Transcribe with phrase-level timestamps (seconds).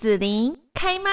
[0.00, 1.10] 子琳开麦。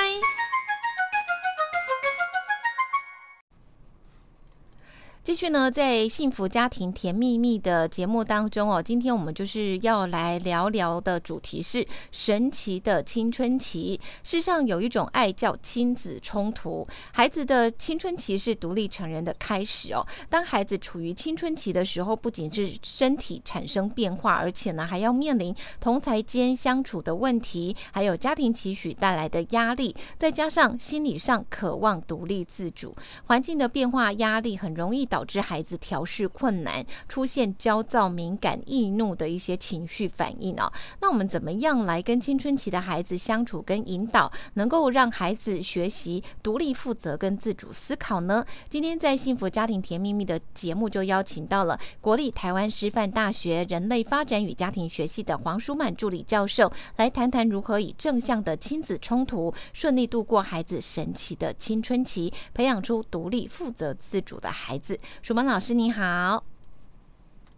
[5.28, 14.00] 继续呢，在幸福家庭甜蜜蜜的节目当中哦，今天我们就是要来聊聊的主题是神奇的青春期。
[14.24, 16.88] 世上有一种爱叫亲子冲突。
[17.12, 20.02] 孩子的青春期是独立成人的开始哦。
[20.30, 35.17] 当孩子处于青春期的时候，不仅是身体产生变化，而且呢，还要面临同才间相处的问题，还有家庭期许带来的压力，再加上心理上渴望独立自主，环境的变化压力很容易导。
[35.18, 40.72] 导致孩子调试困难，出现焦躁、敏感、易怒的一些情绪反应哦。
[41.02, 48.46] 那我们怎么样来跟青春期的孩子相处跟引导，能够让孩子学习独立、负责跟自主思考呢？
[48.70, 64.96] 今天在幸福家庭甜蜜蜜的节目就邀请到了国立台湾师范大学人类发展与家庭学系的黄淑曼助理教授，来谈谈如何以正向的亲子冲突，顺利度过孩子神奇的青春期，培养出独立、负责、自主的孩子。
[65.22, 66.44] 曙满老师你好，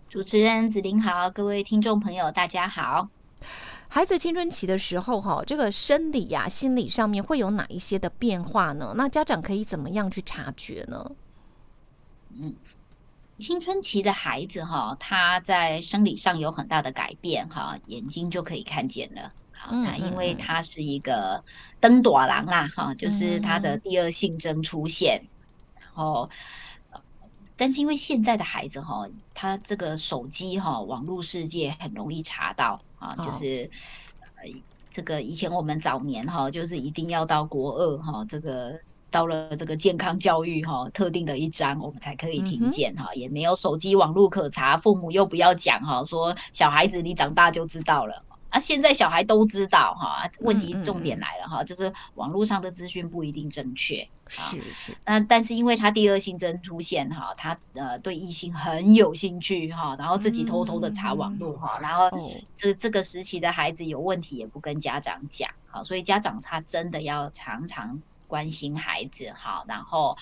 [0.10, 3.10] 主持人子玲好，各位听众朋友大家好。
[3.88, 8.94] 孩子青春期的时候，哈，这个生理呀、心理上面会有哪一些的变化呢？
[8.96, 11.12] 那家长可以怎么样去察觉呢？
[12.40, 12.56] 嗯，
[13.40, 19.34] 青春期的孩子哈，他在生理上有很大的改变哈，眼睛就可以看见了。
[19.52, 21.44] 好，那因为他是一个
[21.80, 25.24] 灯短郎啦，哈，就是他的第二性征出现，
[25.80, 26.30] 然后。
[27.60, 33.70] 但是因为现在的孩子哈，他这个手机哈，网络世界很容易查到啊，就是
[34.38, 34.50] 呃，
[34.90, 38.80] 这个以前我们早年哈，就是一定要到国二哈，这个
[39.12, 48.24] 到了这个健康教育哈，特定的一章我们才可以听见哈，也没有手机网络可查，父母又不要讲哈，说小孩子你长大就知道了。
[48.50, 54.08] 啊，现在小孩都知道哈，问题重点来了哈，就是网络上的资讯不一定正确。
[54.28, 54.98] 是是。
[55.06, 62.10] 那但是因为他第二性征出现哈，他呃对异性很有兴趣哈，然后自己偷偷的查网络哈，然后
[62.56, 70.18] 这这个时期的孩子有问题也不跟家长讲，好，所以家长他真的要常常关心孩子哈，然后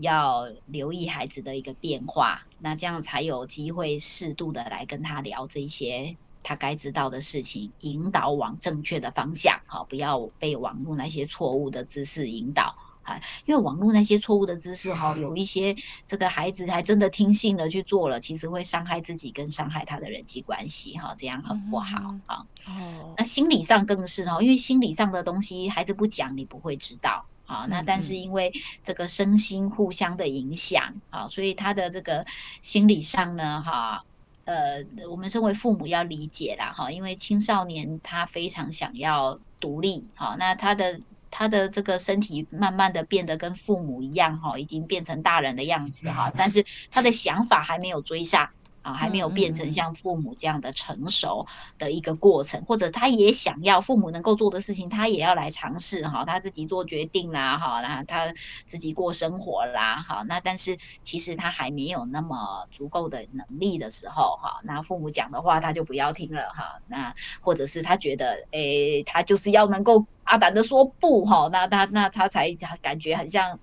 [0.00, 6.14] 要留意孩子的一个变化，那这样才有机会适度的来跟他聊这些。
[6.42, 13.20] 他该知道的事情，引导往正确的方向，好，不要被网络那些错误的知识引导啊。
[13.44, 22.46] 因为网络那些错误的知识，哈，有一些这个孩子还真的听信了去做了，其实会伤害自己跟伤害他的人际关系，哈，这样很不好啊。
[22.66, 27.66] 哦，那心理上更是哈，因为心理上的东西，孩子不讲你不会知道啊。
[27.68, 32.24] 那但是因为这个身心互相的影响啊，所以他的这个
[32.62, 34.04] 心理上呢，哈。
[34.48, 40.98] 呃，我们身为父母要理解啦，哈，因为青少年他非常想要独立，好，那他的
[41.30, 48.48] 他的这个身体慢慢的变得跟父母一样，哈，已经变成大人的样子，哈，但是他的想法还没有追上。
[48.82, 51.46] 啊，还没有变成像父母这样的成熟
[51.78, 58.32] 的一个过程，或者他也想要父母能够做的事情，他也要来尝试哈，他自己做决定啦，哈，那他
[58.66, 73.58] 自己过生活啦，哈，那但是其实他还没有那么足够的能力的时候，哈，那父母讲的话他就不要听了哈，那或者是他觉得，诶，他就是要能够大胆的说不哈，那他那他才感觉很像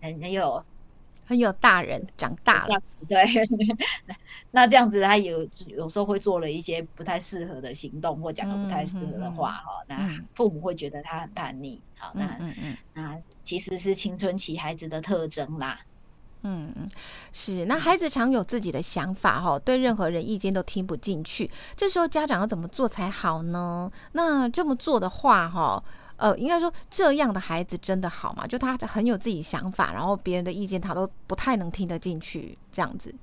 [0.00, 0.64] 很很有。
[1.26, 3.24] 很有大人长大了，对，
[4.52, 15.80] 那这样子他有有时候会做了一些不太适合的行动，或讲了不太适合的话哈，那父母会觉得他很叛逆，好，那嗯嗯，那其实是青春期孩子的特征啦，
[16.42, 16.88] 嗯嗯，
[17.32, 23.90] 是，那孩子常有自己的想法哈，对任何人意见都听不进去，这时候家长要怎么做才好呢？
[24.12, 25.82] 那这么做的话哈。
[26.16, 28.46] 呃，应该说这样的孩子真的好吗？
[28.46, 33.14] 就他很有自己想法，然后别人的意见他都不太能听得进去，这样子。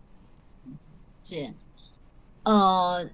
[1.20, 1.54] 是，
[2.44, 3.08] 呃，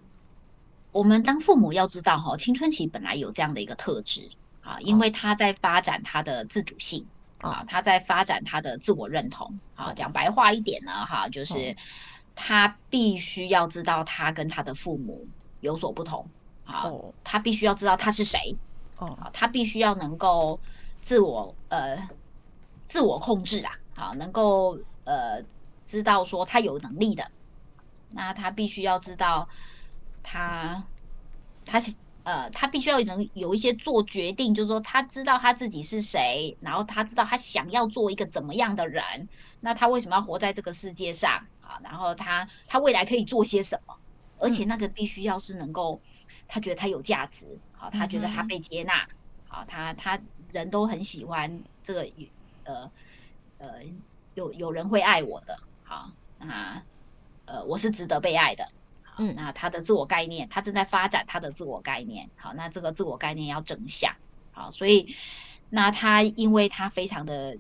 [0.92, 4.30] 我们当父母要知道哈，青春期本来有这样的一个特质
[4.62, 7.06] 啊，因为他在发展他的自主性
[7.42, 9.94] 啊，他在发展他的自我认同啊。
[9.94, 11.76] 讲白话一点呢，哈，就是
[12.36, 15.28] 他必须要知道他跟他的父母
[15.60, 16.26] 有所不同
[16.66, 16.86] 啊，
[17.24, 18.56] 他必须要知道他是谁。
[18.98, 20.60] 哦，他必须要能够
[21.02, 21.98] 自我呃
[22.88, 25.42] 自我控制啊，好，能够呃
[25.86, 27.24] 知道说他有能力的，
[28.10, 29.48] 那他必须要知道
[30.24, 30.84] 他
[31.66, 39.04] 他是呃他必须要能有一些做决定，就是说他知道他自己是谁，然后他知道他想要做一个怎么样的人，
[39.60, 41.80] 那他为什么要活在这个世界上啊？
[41.84, 43.94] 然后他他未来可以做些什么？
[44.40, 46.02] 而且那个必须要是能够
[46.48, 47.46] 他觉得他有价值。
[47.78, 49.08] 好，他觉得他被接纳，
[49.48, 50.20] 好，他他
[50.52, 52.08] 人都很喜欢这个，
[52.64, 52.92] 呃
[53.60, 53.70] 呃，
[54.34, 56.82] 有有人会爱我的，好，那
[57.46, 58.68] 呃，我是值得被爱的，
[59.18, 64.14] 嗯，那他的自我概念，他正在发展他的自我概念，好，那这个自我概念要正向，
[64.52, 65.16] 好，所以
[65.70, 67.58] 那他因为他非常的。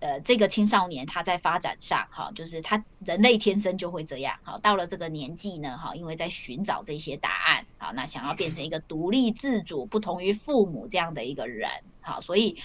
[0.00, 11.68] 呃，这个青少年他在发展上，哈，就是他人类天生就会这样，好，到了这个年纪呢，哈，因为在寻找这些答案，好，那想要变成一个独立自主、不同于父母这样的一个人，
[12.00, 12.56] 好，所以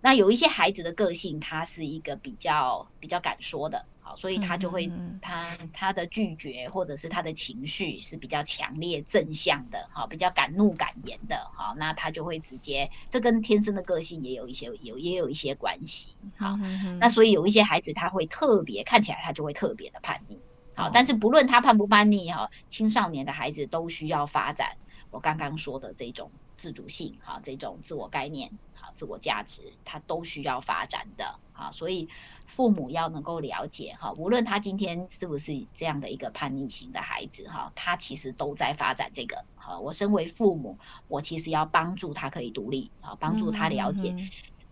[0.00, 3.86] 那有一些孩子的个性，他是一个比较比较敢说的。
[4.16, 16.56] 所以他就会，他他的拒绝或者是他的情绪是比较强烈正向的，哈，比较敢怒敢言的，哈，那他就会直接，这跟天生的个性也有一些有也有一些关系，好，
[17.00, 20.40] 那所以有一些孩子他会特别看起来他就会特别的叛逆，
[20.74, 24.76] 好，但是不论他叛不叛逆，哈，青少年的孩子都需要发展
[25.10, 28.50] 我刚刚说的这种自主性，哈，这种自我概念。
[28.94, 31.24] 自我价值，他都需要发展的
[31.54, 32.06] 啊，所以
[32.52, 39.42] 父母要能够了解哈，无论他今天是不是这样的一个叛逆型的孩子哈，他其实都在发展这个。
[39.56, 40.76] 好，我身为父母，
[41.08, 44.14] 我其实要帮助他可以独立啊，帮助他了解，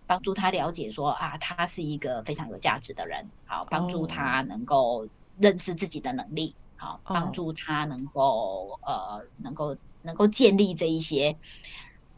[0.06, 3.26] 帮助他了解说啊，他是一个非常有价值的人。
[3.46, 6.54] 好，帮助他能够认识自己的能力。
[6.76, 11.34] 好，帮助他能够呃，能够能够建立这一些。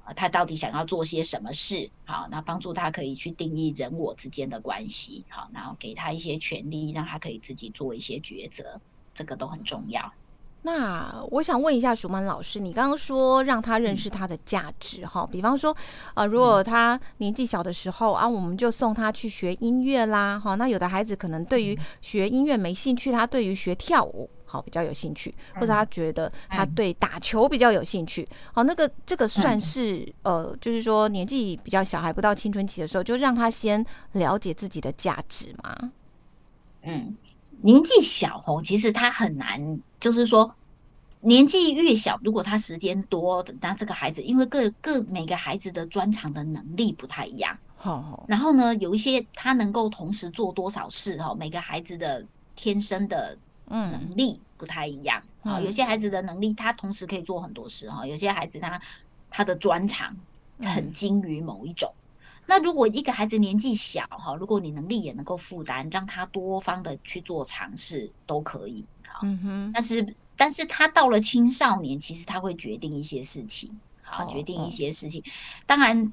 [0.04, 1.88] 啊，他到底想要做些什么事？
[2.04, 5.24] 好，那帮助他可以去定义人我之间的关系。
[5.28, 8.80] 好，然后给他一些权利，让他可以自己做一些抉择，
[9.14, 10.12] 这个都很重要。
[10.64, 15.76] 那我想问一下，蜀曼老师，你刚刚说让他认识他的价值，哈，比方说，
[16.14, 35.90] 呃，如果他年纪小的时候啊，我们就送他去学音乐啦，哈，那有的孩子可能对于学音乐没兴趣，他对于学跳舞好比较有兴趣，或者他觉得他对打球比较有兴趣，好，那个这个算是呃，就是说年纪比较小，还不到青春期的时候，就让他先了解自己的价值嘛？
[36.82, 37.16] 嗯。
[37.62, 40.54] 年纪小吼，其实他很难，就是说
[41.20, 52.26] 年纪越小，如果他时间多，那这个孩子因为各各每个孩子的专长的能力不太一样，好，然后呢，有一些他能够同时做多少事哈，每个孩子的
[52.56, 58.80] 天生的能力不太一样，啊，有些孩子的能力他同时可以做很多事哈，有些孩子他
[59.30, 60.16] 他的专长
[60.60, 61.88] 很精于某一种。
[62.46, 68.84] 那如果一个孩子年纪小哈，如果你能力也能够负担，让他多方的去做尝试都可以。
[69.22, 69.70] 嗯哼。
[69.72, 75.22] 但是，但是他到了青少年，其实他会决定一些事情，好，决定一些事情。
[75.66, 76.12] 当然，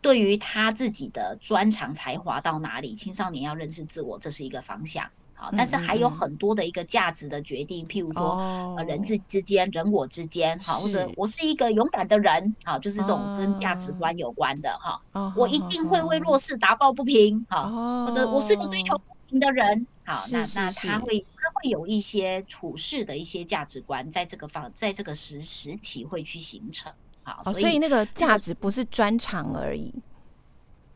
[0.00, 5.08] 对于他自己的专长才华到哪里，青少年要认识自我，这是一个方向。
[5.40, 8.36] 好，但是还有很多的一个价值的决定，譬如说，
[8.76, 26.92] 呃，人之之间，人我之间，好，或者我是一个勇敢的人，好，就是这种跟价值观有关的，哈，我一定会为弱势打抱不平，好，或者我是个追求公平的人，好，那那他会他会有一些处事的一些价值观，在这个方在这个时时期会去形成，
[27.22, 29.94] 好，所以那个价值不是专长而已。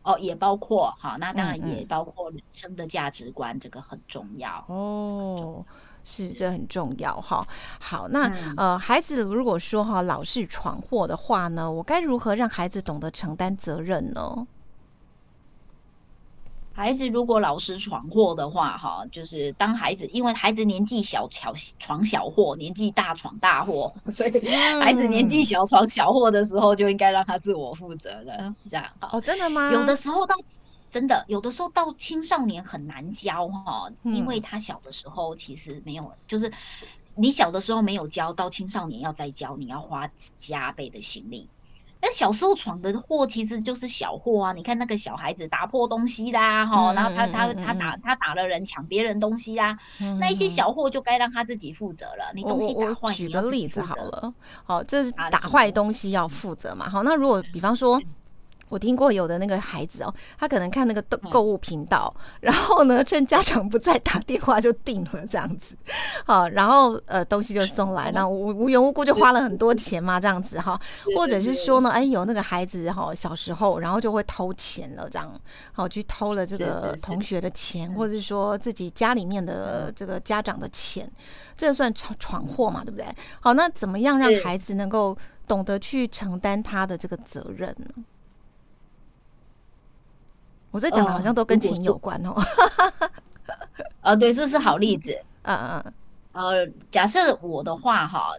[0.02, 5.64] 哦，也包括好，那当然也包括人生的价值观，这个很重要哦。
[6.04, 7.46] 是，这很重要哈。
[7.78, 14.46] 好，那呃，孩子如果说哈老是闯祸的话呢，我该如何让孩子懂得承担责任呢？
[16.82, 23.94] 孩子如果老是闯祸的话，哈，就是当孩子，因为孩子年纪小，小闯小祸；年纪大，闯大祸。
[24.10, 24.48] 所以
[24.80, 28.52] 孩子年纪小闯小祸的时候，就应该让他自我负责了。
[28.68, 29.70] 这样哦，真的吗？
[29.70, 30.34] 有的时候到
[30.90, 36.52] 真的，有的时候到青少年很难教哈，因为他小的时候其实没有，就是
[37.14, 41.48] 你小的时候没有教，到青少年要再教，你要花加倍的心力。
[42.02, 44.52] 那小时候闯的祸其实就是小祸啊！
[44.52, 49.78] 你看那个小孩子打破东西啦，哈，然后他他他打他打了人，抢别人东西啦，
[50.18, 52.32] 那一些小祸就该让他自己负责了。
[52.34, 56.90] 你东西打坏，举个例子好了，好，这是打坏东西要负责嘛？
[56.90, 58.02] 好，那如果比方说。
[58.72, 65.76] 我听过有的那个孩子哦，他可能看那个购购物频道，然后呢，趁家长不在打电话就订了这样子，
[66.24, 70.80] 好，然后呃东西就送来， 然后无无缘无故就花了很多钱嘛这样子哈，
[71.14, 75.38] 或者是说呢，哎有那个孩子哈小时候然后就会偷钱了这样，
[75.72, 81.06] 好去偷了这个同学的钱，或者是说自己家里面的这个家长的钱，
[81.58, 83.06] 这算闯闯祸嘛，对不对？
[83.38, 85.14] 好，那怎么样让孩子能够
[85.46, 88.02] 懂得去承担他的这个责任呢？
[90.72, 92.34] 我这讲的好像都跟钱有关哦。
[94.02, 95.16] 啊，对，这是好例子。
[95.42, 95.92] 嗯嗯。
[96.32, 98.32] 呃，假设我的话哈，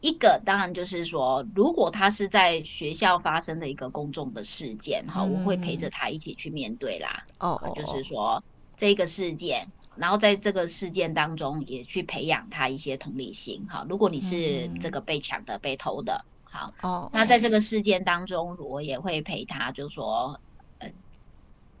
[0.00, 7.24] 一个当然就是说，如果他是在学校发生的一个公众的事件，哈，我会陪着他一起去面对啦。
[7.38, 8.40] 哦，就是说
[8.76, 13.66] 这个事件，然后在这个事件当中也去培养他一些同理心。
[13.68, 20.47] 哈，如果你是这个被抢的、被偷的，好，哦，那在这个事件当中，我也会陪他，就说，呃，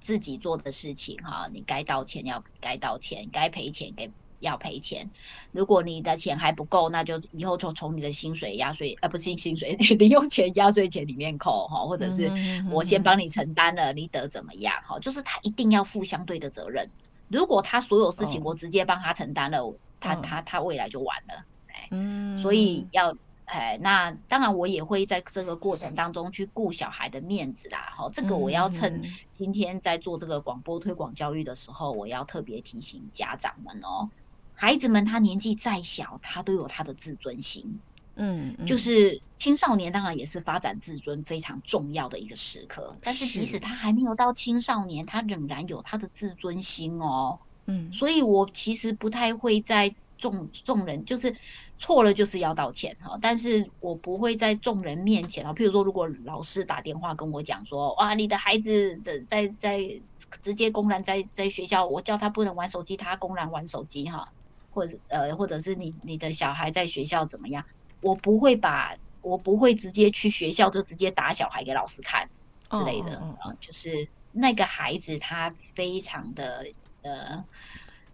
[0.08, 4.10] 自己做的事情，哈，你该道歉要该道歉，该赔钱给。
[4.40, 5.10] 要赔钱，
[5.50, 12.30] 如果你的钱还不够，那就以后从从你的薪水压岁，啊，不是薪水， 零用钱压岁钱里面扣哈，或者是
[12.70, 14.96] 我先帮你承担了，你得怎么样哈？
[15.00, 16.88] 就是他一定要负相对的责任。
[17.26, 21.44] 如果他所有事情我直接帮他承担了，他他他未来就完了。
[21.90, 23.12] 嗯，所以要
[23.48, 27.92] 哎，那当然我也会在这个过程当中去顾小孩的面子啦。
[27.96, 29.02] 好，这个我要趁
[29.32, 34.08] 今天在做这个广播推广教育的时候，我要特别提醒家长们哦。
[34.54, 37.78] 孩子们，他年纪再小，他都有他的自尊心。
[38.16, 42.92] 嗯，就是青少年，当然也是发展自尊非常重要的一个时刻。
[43.00, 47.38] 但是，即使他还没有到青少年，他仍然有他的自尊心哦。
[47.66, 51.34] 嗯，所以我其实不太会在众众人，就是
[51.78, 53.18] 错了就是要道歉哈。
[53.22, 60.00] 但是我不会在众人面前啊，譬如说，如果老师打电话跟我讲说，哇，你的孩子在在在
[60.42, 64.28] 直接公然在在学校，我叫他不能玩手机，他公然玩手机哈。
[64.70, 67.64] 或者呃，或者是你你的小孩在学校怎么样？
[68.00, 72.28] 我不会把我不会直接去学校就直接打小孩给老师看
[72.70, 73.52] 之类的啊。
[73.58, 76.64] 就是那个孩子他非常的
[77.02, 77.44] 呃，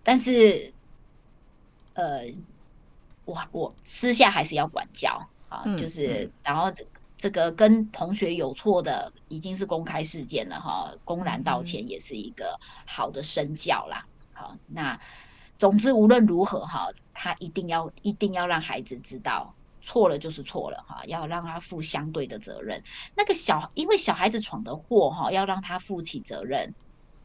[0.02, 0.72] 但是
[1.94, 2.22] 呃，
[3.24, 5.64] 我我私下还是要管教啊。
[5.78, 6.86] 就是然后这
[7.16, 14.06] 这个跟同学有错的已经是公开事件了哈，公然道歉也是一个好的身教啦。
[14.32, 15.00] 好，那。
[15.56, 22.82] 总之，无论如何哈，他一定要一定要让孩子知道错了就是错了哈，要让他负相对的责任。
[23.14, 26.74] 那个小，因为小孩子闯的祸哈，要让他负起责任，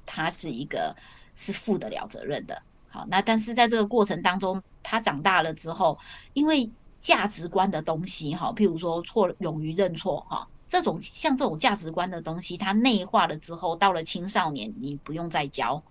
[0.06, 0.96] 他是一个
[1.34, 2.62] 是负得了责任的。
[2.90, 5.98] 好，那但是在这个过程当中，他长大了之后，
[6.34, 6.70] 因为
[7.00, 15.82] 价值观的东西哈，譬如说错，勇于认错哈，这种像这种价值观的东西，他内化了之后，到了青少年，你不用再教。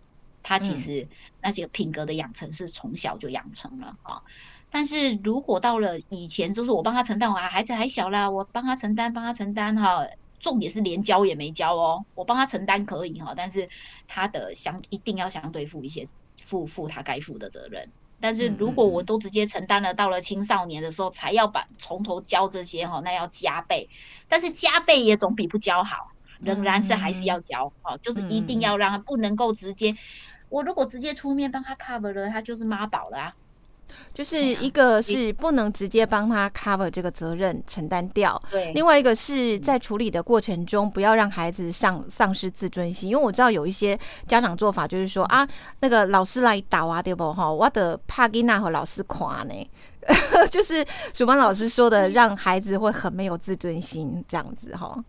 [0.41, 1.07] 他其实
[1.43, 4.23] 那些品格的养成是从小就养成了啊，
[4.71, 10.07] 但是如果到了以前，就是我帮他承担，我孩子还小啦，我帮他承担，帮他承担哈，
[10.39, 13.69] 重点是连教也没教哦，我帮他承担可以哈，但是
[14.07, 16.09] 他的相一定要相对付一些
[16.49, 17.87] 负负他该负的责任，
[18.19, 23.87] 但是如果我都直接承担了，到了青少年的时候才要把从头教这些哈，那要加倍，
[24.27, 26.09] 但是加倍也总比不教好，
[26.41, 29.95] 仍然是还是要教哦，就是一定要让他不能够直接。
[30.49, 33.35] 我如果直接出面帮他 cover 了，他就是妈宝了啊。
[34.13, 38.73] 就是一个是不能直接帮他 cover 这个责任承担掉，对。
[38.73, 45.47] 另外一个是在处理的过程中，不要让孩子丧丧失自尊心，因为我知道有一些家长做法就是说啊，
[45.81, 49.71] 那个老师来打我对不哈，我的帕吉娜和老师夸呢，
[50.51, 55.05] 就是鼠班老师说的，让孩子会很没有自尊心这样子哈。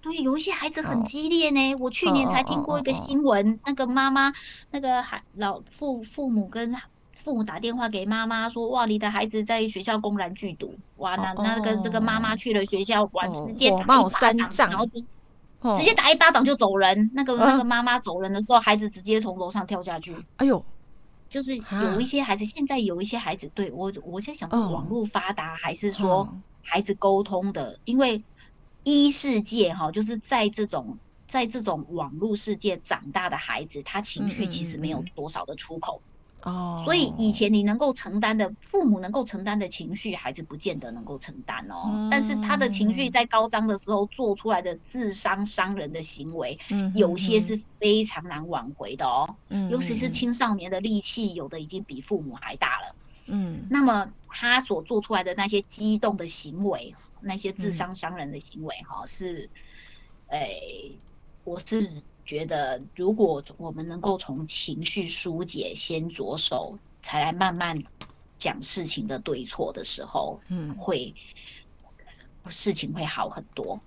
[0.00, 1.74] 对，有一些孩子很激烈呢。
[1.76, 4.30] 我去年才听过一个新闻，那个妈妈，
[4.70, 6.76] 那个孩老父父母跟
[7.24, 15.00] 父母打电话给妈妈说：“哇，你的孩子在学校公然拒赌，哇，那那个这个妈妈去了学校，玩直接打一巴掌，然后就
[15.74, 17.10] 直接打一巴掌就走人。
[17.14, 20.14] 那个那个妈妈走人的时候，孩子直接从楼上跳下去。
[20.36, 20.62] 哎呦，
[21.28, 26.28] 就是有一些孩子，现在有一些孩子，对我我在想，是网络发达还是说
[26.62, 27.78] 孩子沟通的？
[27.84, 28.22] 因为。
[28.86, 36.02] 一世界哈，就是在这种在这种网络世界长大的孩子，他情绪其实没有多少的出口
[36.44, 36.82] 哦。
[36.84, 42.08] 所以以前你能够承担的，父母能够承担的情绪，孩子不见得能够承担哦。
[42.10, 46.56] 但是他的情绪在高涨的时候做出来的自伤伤人的行为，
[46.94, 49.36] 有些是非常难挽回的哦。
[49.70, 52.96] 尤其是青少年的力气，有的已经比父母还大了。
[53.26, 56.94] 嗯，那么他所做出来的那些激动的行为。
[57.26, 59.48] 那些自伤伤人的行为，哈，是，
[60.26, 61.00] 诶，
[61.42, 61.90] 我是
[62.24, 67.82] 觉得，如果我们能够从情绪疏解先着手，才来慢慢
[68.38, 71.14] 讲事情的对错的时候，嗯，会
[72.48, 73.78] 事情会好很多。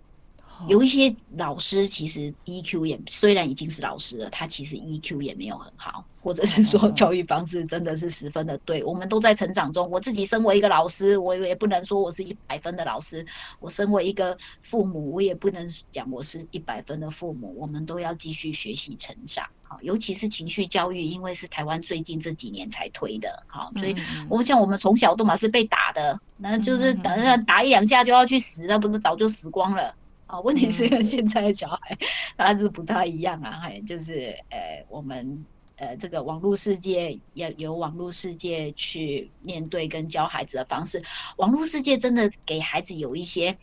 [0.68, 8.84] 有一些老师其实 EQ 也虽然已经是老师了，他其实 EQ 也没有很好，或者是说教育方式真的是十分的对。
[8.84, 13.24] 我们都在成长中，我自己身为一个老师，我也不能说我是一百分的老师；
[13.60, 17.56] 我身为一个父母，我也不能讲我是一百分的父母。
[17.58, 23.96] 我们都要继续学习成长，好，尤其是情绪教育，因为是台湾最近这几年才推的，好，所以
[24.28, 29.94] 我想我们从小都嘛是被打的，那就是打打一两下就要去死，那不是早就死光了。
[30.28, 31.98] 啊，问题是 现在的小孩
[32.38, 35.46] 他是不太一样啊，还就是呃，我们
[35.78, 41.02] 呃这个网络世界要有网络世界去面对跟教孩子的方式，
[41.38, 43.58] 网络世界真的给孩子有一些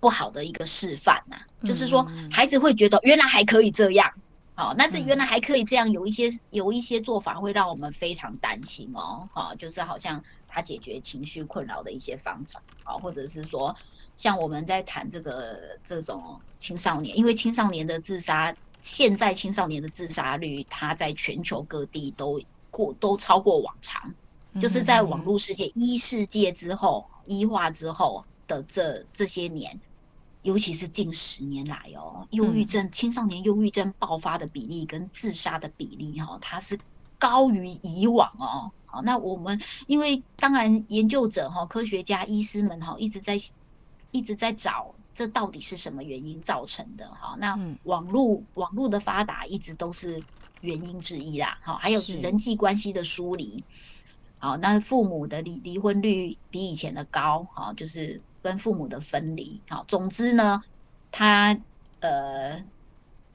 [0.00, 4.12] 不好的一个示范呐，就是说孩子会觉得原来还可以这样，
[4.56, 10.22] 哦，那是原来还可以这样，有一些有一些做法会让我们非常担心哦，好，就是好像。
[10.52, 13.74] 他解决情绪困扰的一些方法，啊，或者是说，
[14.16, 22.40] 像我们在谈这个这种青少年，因为青少年的自杀，现在青少年的自杀率，它在全球各地都
[22.70, 24.12] 过都超过往常，
[24.60, 29.80] 就是在网络世界一世界之后，一化之后的这这些年，
[30.42, 36.78] 尤其是近十年来哦，忧郁症青少年忧郁症爆发的比例跟自杀的比例哈，它是
[37.18, 38.72] 高于以往哦。
[38.90, 43.40] 好，那我们因为当然研究者哈，科学家、医师们哈，一直在
[44.10, 47.36] 一直在找这到底是什么原因造成的哈。
[47.38, 50.22] 那网络网络的发达一直都是
[50.60, 51.58] 原因之一啦。
[51.62, 53.64] 好，还有人际关系的疏离。
[54.38, 59.60] 好，那父母的离离婚率比以前的高，好，就是跟父母的分离。
[59.68, 60.60] 好，总之呢，
[61.12, 61.56] 他
[62.00, 62.62] 呃。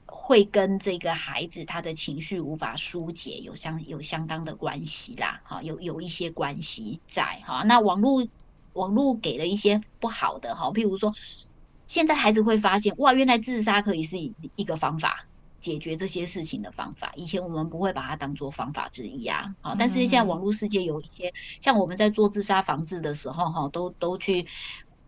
[0.06, 7.62] 会跟这个孩子他的情绪无法疏解有相有相当的关系啦，哈，有有一些关系在哈。
[7.64, 8.26] 那网络
[8.74, 11.12] 网络给了一些不好的哈，譬如说，
[11.86, 15.26] 现在孩子会发现哇，原来自杀可以是一个方法
[15.60, 17.12] 解决这些事情的方法。
[17.16, 24.46] 以前我们不会把它当做方法之一啊，好，但是现在网络世界有一些，像我们在做自杀防治的时候哈，都都去。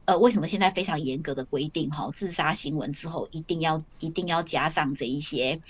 [0.09, 2.11] 呃，为什么现在非常严格的规定哈？
[2.15, 5.61] 自杀新闻之后一定要一定要加上这一些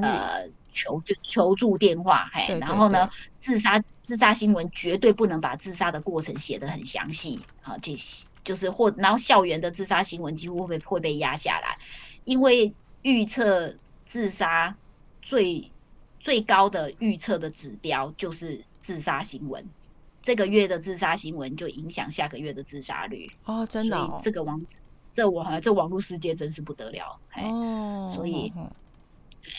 [0.00, 3.06] 呃求救求助电话，嘿，然后呢，
[3.38, 7.92] 自杀自杀新闻绝对不能把自杀的过程写得很详细，好，就
[8.42, 11.76] 就是或然后校园的自杀新闻几乎会被会被压下来，
[12.24, 12.72] 因为
[13.02, 13.74] 预测
[14.06, 14.74] 自杀
[15.20, 15.70] 最
[16.18, 19.62] 最高的预测的指标就是自杀新闻。
[20.22, 23.28] 这个月的自杀新闻就影响下个月的自杀率。
[23.44, 24.62] 哦，真的，这个网
[25.12, 28.52] 这网这网络世界真是不得了哦，所以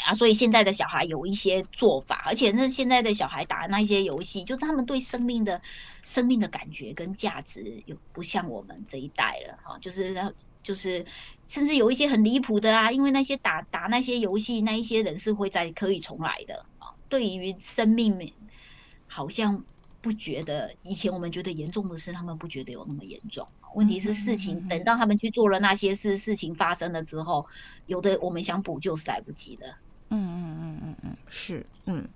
[0.05, 5.61] 啊，所以现在的小孩有一些做法，而且那现在的小孩打那些游戏，就是他们对生命的
[6.01, 11.05] 生命的感觉跟价值有不像我们这一代了哈，就是就是
[11.45, 18.33] 甚至有一些很离谱的啊，因为那些打打那些游戏，那一些人是会在可以重来的啊，对于生命
[19.07, 19.61] 好像。
[20.03, 23.47] 不觉得以前我们觉得严重的事，他们不觉得有那么严重。
[23.73, 27.43] 问题是事情等到他们去做了那些事，事情发生了之后，
[27.85, 29.73] 有的我们想补救是来不及的。
[30.15, 32.07] 嗯嗯嗯嗯嗯，是嗯，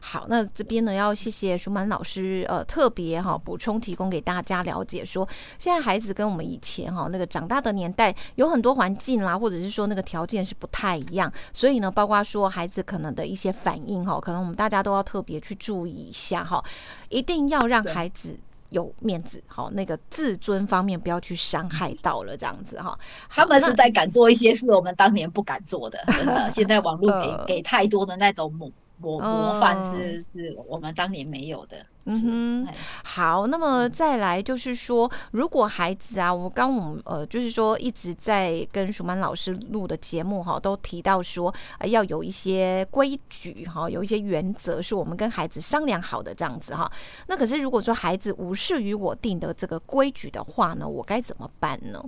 [0.00, 16.62] 好，那这边呢要谢谢舒曼老师，呃，特别哈补充提供给大家了解，说现在孩子跟我们以前哈那个长大的年代有很多环境啦，或者是说那个条件是不太一样，所以呢，包括说孩子可能的一些反应哈，可能我们大家都要特别去注意一下哈，
[17.08, 18.36] 一定要让孩子。
[18.74, 22.98] 有面子，好，那个自尊方面不要去伤害到了，这样子哈。
[23.30, 26.50] 他们是在敢做一些事，我们当年不敢做的，真的。
[26.50, 27.10] 现在网络
[27.46, 31.84] 给给太多的那种模模模范，是是我们当年没有的。
[32.06, 41.52] 嗯哼，好，那么再来就是说，如果孩子啊，我刚我们呃，就是说一直在跟舒曼老师录的节目哈，都提到说
[41.86, 46.90] 要有一些规矩哈，有一些原则是我们跟孩子商量好的这样子哈。
[47.26, 52.04] 那可是如果说孩子无视于我定的这个规矩的话呢，我该怎么办呢？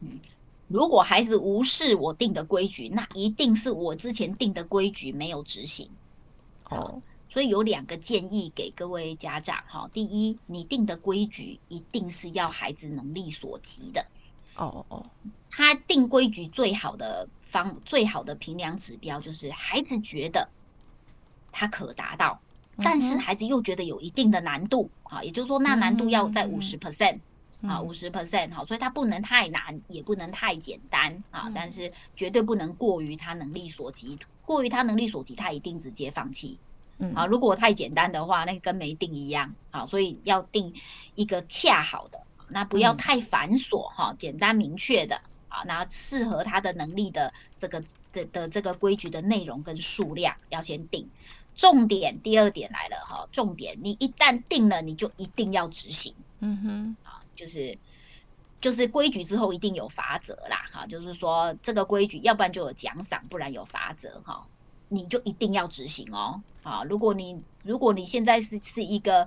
[0.00, 0.18] 嗯，
[0.70, 5.88] 如果孩子无视我定的规矩，那一定是我之前定的规矩没有执行。
[6.68, 7.02] 哦。
[7.28, 9.88] 所以有两个建议给各位家长哈。
[9.92, 14.04] 第一，你定的规矩一定是要孩子能力所及的。
[14.56, 15.04] 哦哦，
[15.50, 20.48] 他定规矩最好的方、最好的评量指标就是孩子觉得
[21.52, 22.40] 他可达到，
[22.78, 25.22] 但是孩子又觉得有一定的难度啊。
[25.22, 27.20] 也就是说，那难度要在五十 percent
[27.62, 31.50] 啊，五十 percent 好，所以它不能太难，也不能太简单啊。
[31.54, 36.58] 但是绝对不能过于他能力所及，过于他能力所及，他一定直接放弃。
[36.98, 39.54] 嗯啊，如果太简单的话，那跟没定一样。
[39.70, 40.72] 啊，所以要定
[41.14, 45.16] 一个恰好的，那不要太繁琐哈，简单明确的
[45.48, 45.58] 啊。
[45.58, 51.08] 好，那适合他的能力的这个的的这个规矩的内容跟数量要先定。
[51.56, 56.14] 重点第二点来了哈，重点你一旦定了，你就一定要执行。
[56.42, 57.09] 嗯哼，啊，
[57.40, 57.74] 就是
[58.60, 64.46] 就是规矩之后一定有法则啦，哈，就是说这个规矩，要不然就有奖赏，不然有罚则哈，
[64.90, 66.42] 你就一定要执行哦。
[66.62, 69.26] 啊，如果你如果你现在是是一个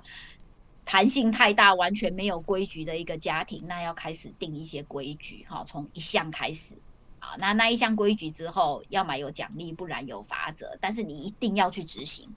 [0.84, 6.76] 弹性太大、完全没有规矩的一个家庭，那要开始定一些规矩哈，从一项开始
[7.18, 7.34] 啊。
[7.36, 12.32] 那那一项规矩之后，要么有奖励，不然有罚则，但是你一定要去执行。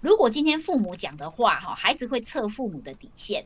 [0.00, 3.44] 如果今天父母讲的话哈，孩子会测父母的底线。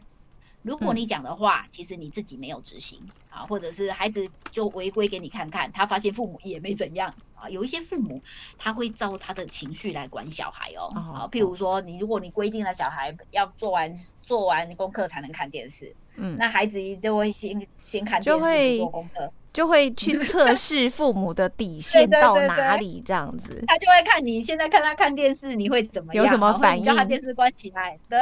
[0.63, 7.49] 如果你讲的话，其实你自己没有执行啊，或者是孩子就违规给你看看，他发现父母也没怎样啊。
[7.49, 8.21] 有一些父母
[8.57, 28.19] 他会照他的情绪来管小孩哦，啊，譬如说你如果你规定了小孩要做完做完功课才能看电视，嗯，那孩子就会先先看电视做功课，就会去 测试父母的底线到哪里这样子，他就会看你现在看他看电视你会怎么样有什么反应，叫他电视关起来，对。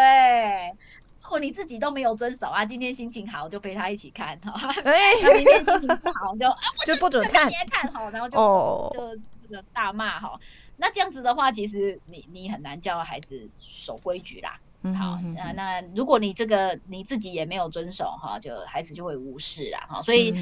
[1.30, 6.44] 如果你自己都没有遵守啊，今天心情好就陪他一起看哈， 那明天心情不好就
[6.92, 9.16] 就不准看，看哈，然后就就
[9.48, 10.36] 这个大骂哈。
[10.76, 14.58] 那这样子的话，其实你你很难教孩子守规矩啦。
[14.98, 20.02] 好，那那如果你这个你自己也没有遵守哈，就孩子就会无视啦哈。
[20.02, 20.34] 所以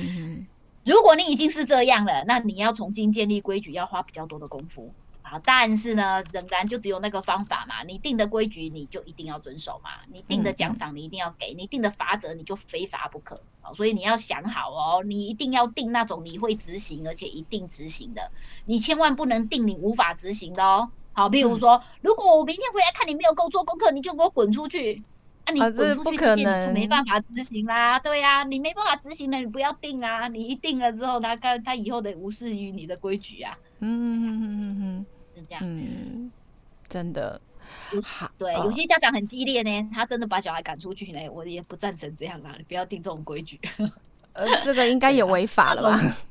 [0.87, 4.91] 如果你已经是这样了，那你要重新建立规矩，要花比较多的功夫。
[5.31, 7.83] 啊，但是呢，仍然就只有那个方法嘛。
[7.83, 9.91] 你定的规矩，你就一定要遵守嘛。
[10.11, 13.39] 你定的奖赏，你一定要给；你定的罚则，你就非罚不可。
[13.75, 18.31] 所以你要想好哦，你一定要定那种你会执行，而且一定执行的。
[18.65, 20.91] 你千万不能定你无法执行的哦。
[21.13, 25.03] 好，譬如说，如果我明天回来看你没有够做功课，你就给我滚出去。
[25.47, 27.99] 那你滚出去这件就没办法执行啦。
[27.99, 30.29] 对呀，你没办法执行了，你不要定啊。
[30.29, 33.57] 你一定了之后，他他他以后得无视于你的规矩啊。
[33.81, 35.07] 嗯嗯嗯嗯嗯。
[35.47, 36.31] 这样，嗯，
[36.89, 37.41] 真的，
[38.05, 43.61] 好，对，有些家长很激烈呢，他真的把小孩赶出去呢，我也不赞成这样啦，你不要定这种规矩，
[44.33, 46.17] 呃，这个应该也违法了吧？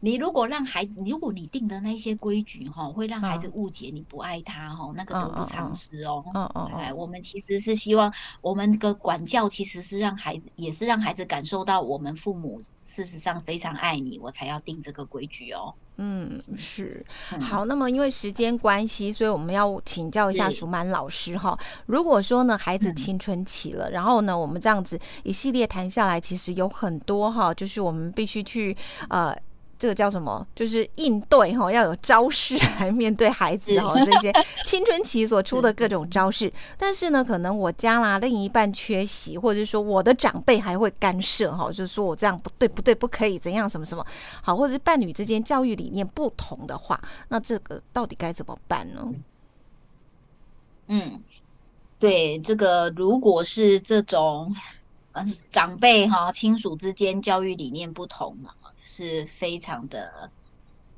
[0.00, 6.24] 你如果让孩，如果你定的那些规矩哈，会让孩子误解你不爱他哈，那个得不偿失哦。
[6.34, 15.74] 嗯嗯，哎，我们其实是希望我们的管教其实是让孩子，也是让孩子感受到我们父母事实上非常爱你，我才要定这个规矩哦。
[15.96, 17.04] 嗯，是
[17.40, 17.64] 好。
[17.66, 21.56] 那么因为时间关系，所以我们要请教一下舒曼老师哈。
[21.86, 28.76] 如果说呢，孩子青春期了，然后呢，我们这样子一系列谈下来，其实有很多哈，就是我们必须去
[29.08, 29.36] 呃。
[29.82, 30.46] 这个叫什么？
[30.54, 34.32] 就是应对哈，要有招式来面对孩子哈，这些
[34.64, 36.48] 青春期所出的各种招式。
[36.78, 44.06] 但是呢，可能我家啦另一半缺席，或者是说我的长辈还会干涉哈，就是说我这样不对不对，不可以怎样什么什么
[44.40, 49.04] 好，或者是伴侣之间教育理念不同的话，那这个到底该怎么办呢？
[50.86, 51.20] 嗯，
[51.98, 54.54] 对，这个如果是这种
[55.10, 58.52] 嗯长辈哈亲属之间教育理念不同嘛。
[58.94, 60.30] 是非常的，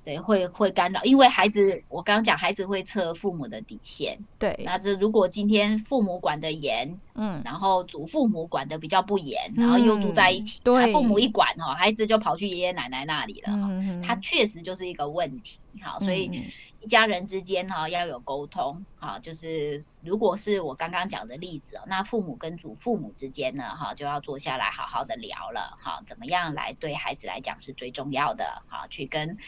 [0.02, 16.42] 对，会会干扰，因为孩子，我刚刚讲，孩子会测父母的底线，对，那这如果今天父母管的严，嗯，然后祖父母管的比较不严，然后又住在一起，对，父母一管哦，孩子就跑去爷爷奶奶那里了，嗯他确实就是一个问题，好，所以。
[16.84, 29.38] 一家人之间哈要有沟通啊，就是如果是我刚刚讲的例子，那父母跟祖父母之间呢哈就要坐下来好好的聊了哈，怎么样来对孩子来讲是最重要的哈，去跟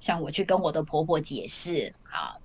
[0.00, 2.38] 像我去跟我的婆婆解释啊。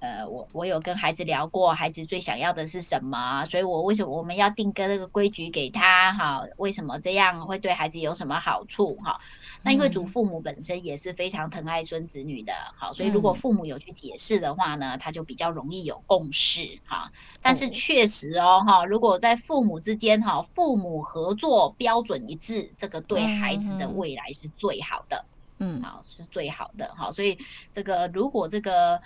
[0.00, 6.42] 呃，我我有跟孩子聊过，孩子最想要的是什么，所以我为什么我们要定个那个规矩给他哈？
[6.56, 9.20] 为什么这样会对孩子有什么好处哈？
[9.62, 17.12] 那因为祖父母本身也是非常疼爱孙子女的，好，所以如果父母有去解释的话呢，他就比较容易有共识哈。
[17.42, 25.22] 但是确实哦哈，如果在父母之间哈，父母合作标准一致，这个对孩子的未来是最好的，
[25.58, 27.12] 嗯，好是最好的哈。
[27.12, 27.36] 所以
[27.70, 28.98] 这个如果这个。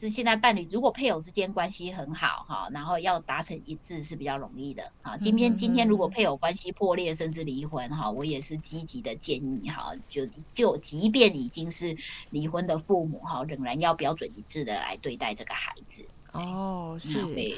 [0.00, 5.14] 是现在伴侣如果配偶之间关系很好哈，然后要达成一致是比较容易的啊。
[5.18, 11.94] 今天今天如果配偶关系破裂甚至离婚哈，我也是积极的建议哈，就就即便已经是
[12.30, 16.02] 离婚的父母哈，仍然要标准一致的来对待这个孩子。
[16.32, 17.54] 哦，是，会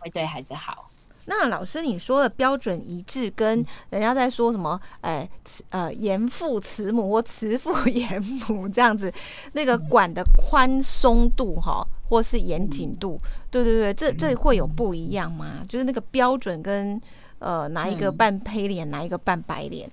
[0.00, 0.90] 会对孩子好。
[1.26, 4.80] 那老师，你说的标准一致，跟人家在说什么？
[5.00, 5.28] 哎，
[5.70, 9.12] 呃，严父慈母或慈父 严母这样子，
[9.52, 15.64] 那个管的宽松度哈，或是严谨度，对对对，这这会有不一样吗？
[15.68, 17.00] 就是那个标准跟
[17.38, 19.90] 呃，哪一个半黑脸，哪一个半白脸？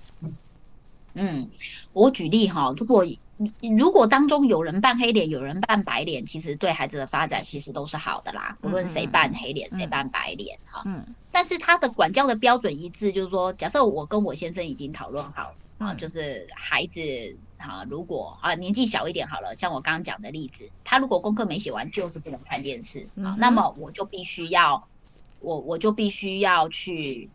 [1.14, 1.48] 嗯，
[1.92, 3.04] 我举例哈，如果
[3.76, 8.56] 如果当中有人扮黑脸，有人扮白脸，其实对孩子的发展其实都是好的啦。
[8.60, 10.82] 不论谁扮黑脸，谁扮白脸，哈。
[10.86, 11.04] 嗯。
[11.32, 17.00] 但是他的管教的标准一致，就是说，假设我跟我先生已经讨论好啊，就是孩子
[17.58, 23.34] 啊，如果啊年纪小一点好了，像我刚刚讲的例子，他如果功课没写完，就是不能看电视啊。
[23.36, 24.86] 那么我就必须要，
[25.40, 27.28] 我我就必须要去，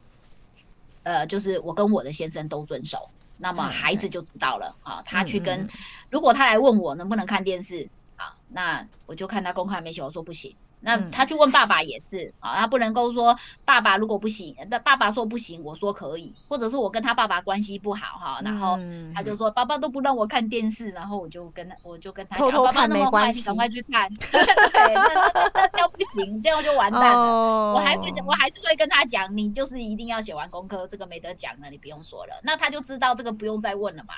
[1.04, 3.10] 呃，就是我跟我的先生都遵守。
[3.40, 5.68] 那么孩子就知道了啊，他去跟，
[6.12, 10.56] 如果他来问我能不能看电视啊，那我就看他功课没写，我说不行。
[10.82, 18.80] 那他去问爸爸也是啊，他不能够说爸爸如果不行，那爸爸说不行，我说可以，或者是我跟他爸爸关系不好哈，然后
[19.14, 24.30] 他就说爸爸都不让我看电视，然后我就跟他我就跟他讲，爸爸那么坏，你赶快去看，对，
[26.00, 27.74] 不行，这样就完蛋了。
[27.74, 34.14] 我还会我还是会跟他讲，你就是一定要写完功课，这个没得讲了，你不用说了，那他就知道这个不用再问了嘛。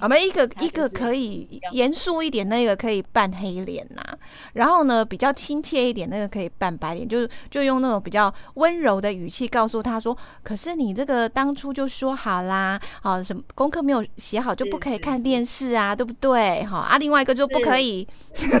[0.00, 4.02] 我们一个一个可以严肃一点，那个可以扮黑脸呐。
[4.52, 16.64] 然后呢，比较亲切一点，那个可以扮白脸，就是就用那种比较温柔的语气告诉他说：“可是你这个当初就说好啦，啊，什么功课没有写好就不可以看电视啊，对不对？
[16.64, 18.06] 哈啊，另外一个就不可以，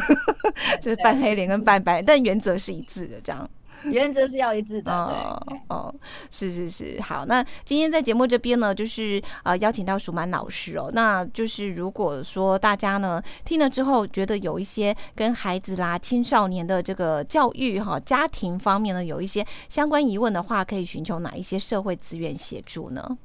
[0.80, 3.48] 就是扮黑脸跟扮白，但原则是一致的，这样。”
[3.84, 4.92] 原则是要一致的。
[4.92, 5.94] 哦哦，
[6.30, 7.24] 是是是，好。
[7.26, 10.90] 那今天在节目这边呢，就是呃邀请到舒曼老师哦。
[10.92, 23.16] 那就是如果说大家呢听了之后，觉得有一些跟孩子啦、青少年的这个教育哈、家庭方面呢有一些相关疑问的话，可以寻求哪一些社会资源协助呢？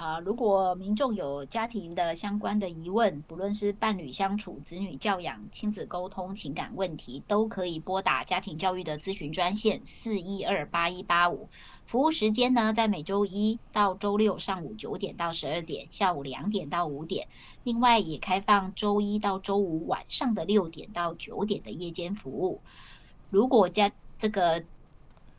[0.00, 11.50] 啊，如果民众有家庭的相关的疑问，不论是伴侣相处、子女教养、亲子沟通、情感问题，都可以拨打家庭教育的咨询专线四一二八一八五。
[11.84, 17.28] 服务时间呢，在每周一到周六上午九点到十二点，下午两点到五点。
[17.62, 22.62] 另外也开放周一到周五晚上的六点到九点的夜间服务。
[23.28, 24.64] 如果家这个。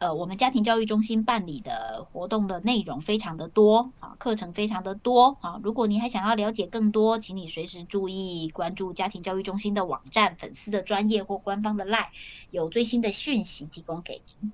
[0.02, 5.60] 呃，我们家庭教育中心办理的活动的内容非常的多啊，课程非常的多啊。
[5.62, 12.08] 如果你还想要了解更多，请你随时注意关注家庭教育中心的网站、粉丝的专业或官方的 LINE，
[12.50, 14.52] 有最新的讯息提供给您。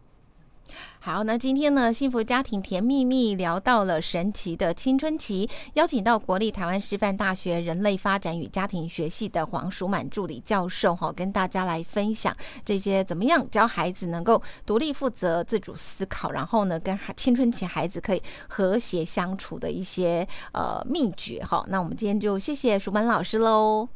[0.99, 21.63] 好，那今天呢，幸福家庭甜蜜蜜聊到了神奇的青春期，邀请到国立台湾师范大学人类发展与家庭学系的黄淑满助理教授，哈，跟大家来分享这些怎么样教孩子能够独立负责、自主思考，然后呢，跟青春期孩子可以和谐相处的一些呃秘诀，哈。
[21.69, 23.87] 那我们今天就谢谢淑满老师喽，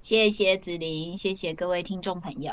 [0.00, 2.52] 谢谢子琳，谢谢各位听众朋友。